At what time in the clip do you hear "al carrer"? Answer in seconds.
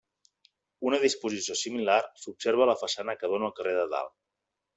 3.51-3.77